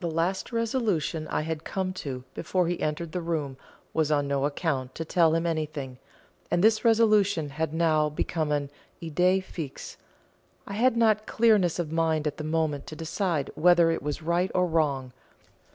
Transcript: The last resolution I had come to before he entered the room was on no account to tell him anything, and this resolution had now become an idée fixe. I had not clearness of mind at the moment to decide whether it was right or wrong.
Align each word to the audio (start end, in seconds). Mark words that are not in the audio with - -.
The 0.00 0.10
last 0.10 0.52
resolution 0.52 1.26
I 1.28 1.40
had 1.40 1.64
come 1.64 1.94
to 1.94 2.24
before 2.34 2.68
he 2.68 2.78
entered 2.82 3.12
the 3.12 3.22
room 3.22 3.56
was 3.94 4.12
on 4.12 4.28
no 4.28 4.44
account 4.44 4.94
to 4.96 5.04
tell 5.06 5.34
him 5.34 5.46
anything, 5.46 5.96
and 6.50 6.62
this 6.62 6.84
resolution 6.84 7.48
had 7.48 7.72
now 7.72 8.10
become 8.10 8.52
an 8.52 8.68
idée 9.02 9.42
fixe. 9.42 9.96
I 10.66 10.74
had 10.74 10.94
not 10.94 11.26
clearness 11.26 11.78
of 11.78 11.90
mind 11.90 12.26
at 12.26 12.36
the 12.36 12.44
moment 12.44 12.86
to 12.88 12.96
decide 12.96 13.50
whether 13.54 13.90
it 13.90 14.02
was 14.02 14.20
right 14.20 14.50
or 14.54 14.66
wrong. 14.66 15.14